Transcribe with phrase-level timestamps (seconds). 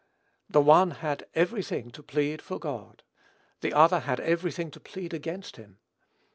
[0.49, 3.03] The one had every thing to plead for God:
[3.59, 5.77] the other had every thing to plead against him.